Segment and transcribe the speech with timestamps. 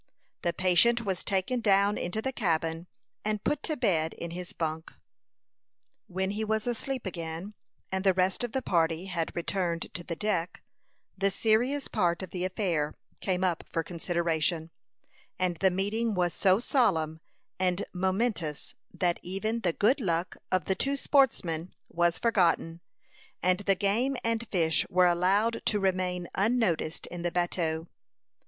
[0.41, 2.87] The patient was taken down into the cabin,
[3.23, 4.91] and put to bed in his bunk.
[6.07, 7.53] When he was asleep again,
[7.91, 10.63] and the rest of the party had returned to the deck,
[11.15, 14.71] the serious part of the affair came up for consideration;
[15.37, 17.21] and the meeting was so solemn
[17.59, 22.81] and momentous that even the good luck of the two sportsmen was forgotten,
[23.43, 27.85] and the game and fish were allowed to remain unnoticed in the bateau.